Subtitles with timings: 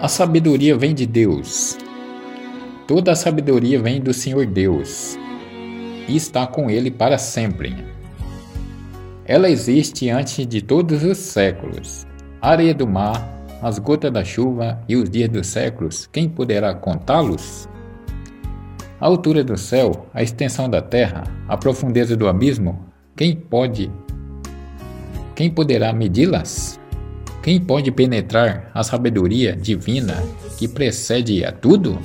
[0.00, 1.76] A sabedoria vem de Deus.
[2.88, 5.18] Toda a sabedoria vem do Senhor Deus
[6.08, 7.84] e está com Ele para sempre.
[9.26, 12.06] Ela existe antes de todos os séculos.
[12.40, 16.72] A areia do mar, as gotas da chuva e os dias dos séculos, quem poderá
[16.72, 17.68] contá-los?
[18.98, 23.92] A altura do céu, a extensão da terra, a profundeza do abismo, quem pode
[25.34, 26.79] quem poderá medi-las?
[27.42, 30.22] Quem pode penetrar a sabedoria divina
[30.58, 31.98] que precede a tudo?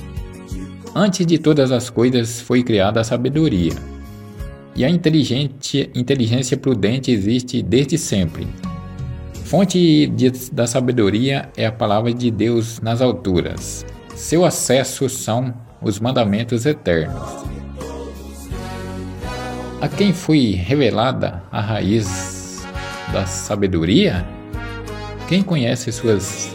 [0.94, 3.74] Antes de todas as coisas foi criada a sabedoria.
[4.74, 8.46] E a inteligência prudente existe desde sempre.
[9.44, 13.84] Fonte de, da sabedoria é a palavra de Deus nas alturas.
[14.14, 17.44] Seu acesso são os mandamentos eternos.
[19.82, 22.66] A quem foi revelada a raiz
[23.12, 24.35] da sabedoria?
[25.28, 26.54] Quem conhece suas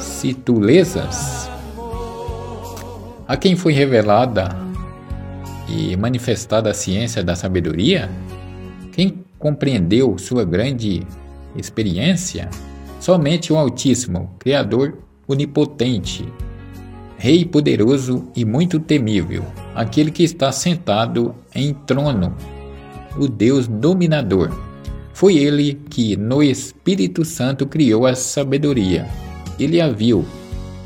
[0.00, 1.48] situlezas?
[3.28, 4.48] A quem foi revelada
[5.68, 8.10] e manifestada a ciência da sabedoria?
[8.90, 11.06] Quem compreendeu sua grande
[11.54, 12.50] experiência?
[12.98, 16.26] Somente o Altíssimo, Criador onipotente,
[17.16, 22.34] Rei poderoso e muito temível, aquele que está sentado em trono,
[23.16, 24.50] o Deus dominador
[25.18, 29.04] foi ele que, no Espírito Santo, criou a sabedoria.
[29.58, 30.24] Ele a viu,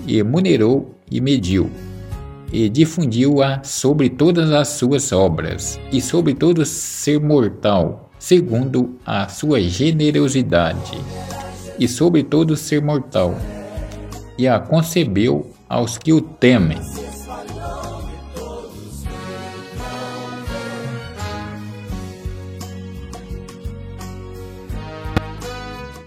[0.06, 1.68] e munerou e mediu,
[2.50, 9.60] e difundiu-a sobre todas as suas obras, e sobre todo ser mortal, segundo a sua
[9.60, 10.98] generosidade,
[11.78, 13.36] e sobre todo ser mortal,
[14.38, 16.78] e a concebeu aos que o temem